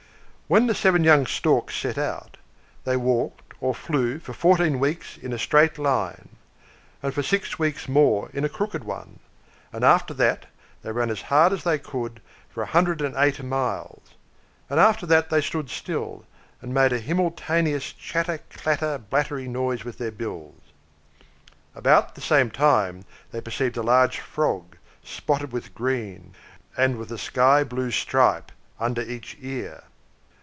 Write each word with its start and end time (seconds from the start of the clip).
When 0.51 0.67
the 0.67 0.75
seven 0.75 1.05
young 1.05 1.25
Storks 1.27 1.77
set 1.77 1.97
out, 1.97 2.35
they 2.83 2.97
walked 2.97 3.53
or 3.61 3.73
flew 3.73 4.19
for 4.19 4.33
fourteen 4.33 4.81
weeks 4.81 5.15
in 5.17 5.31
a 5.31 5.39
straight 5.39 5.77
line, 5.77 6.27
and 7.01 7.13
for 7.13 7.23
six 7.23 7.57
weeks 7.57 7.87
more 7.87 8.29
in 8.33 8.43
a 8.43 8.49
crooked 8.49 8.83
one; 8.83 9.19
and 9.71 9.85
after 9.85 10.13
that 10.15 10.47
they 10.83 10.91
ran 10.91 11.09
as 11.09 11.21
hard 11.21 11.53
as 11.53 11.63
they 11.63 11.79
could 11.79 12.19
for 12.49 12.63
one 12.63 12.73
hundred 12.73 12.99
and 12.99 13.15
eight 13.15 13.41
miles; 13.41 14.15
and 14.69 14.77
after 14.77 15.05
that 15.05 15.29
they 15.29 15.39
stood 15.39 15.69
still, 15.69 16.25
and 16.61 16.73
made 16.73 16.91
a 16.91 16.99
himmeltanious 16.99 17.93
chatter 17.97 18.39
clatter 18.49 18.99
blattery 19.09 19.47
noise 19.47 19.85
with 19.85 19.99
their 19.99 20.11
bills. 20.11 20.59
About 21.75 22.13
the 22.15 22.19
same 22.19 22.51
time 22.51 23.05
they 23.31 23.39
perceived 23.39 23.77
a 23.77 23.83
large 23.83 24.19
frog, 24.19 24.75
spotted 25.01 25.53
with 25.53 25.73
green, 25.73 26.33
and 26.75 26.97
with 26.97 27.09
a 27.09 27.17
sky 27.17 27.63
blue 27.63 27.89
stripe 27.89 28.51
under 28.81 29.01
each 29.01 29.37
ear. 29.39 29.83